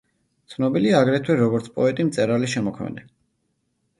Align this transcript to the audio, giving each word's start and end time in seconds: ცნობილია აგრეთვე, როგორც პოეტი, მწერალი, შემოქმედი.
ცნობილია 0.53 1.01
აგრეთვე, 1.03 1.35
როგორც 1.41 1.69
პოეტი, 1.77 2.05
მწერალი, 2.09 2.49
შემოქმედი. 2.57 3.05